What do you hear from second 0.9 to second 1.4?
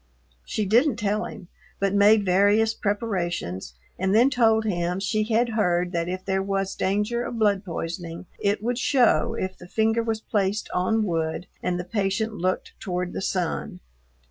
tell